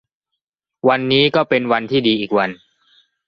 [0.87, 2.49] วันนี้ก็เป็นวันที่ดีอีกวัน